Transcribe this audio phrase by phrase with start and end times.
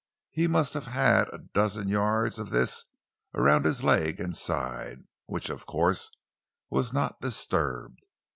[0.31, 2.85] He must have had a dozen yards of this
[3.35, 6.09] around his leg and side, which of course
[6.71, 8.07] was not disturbed.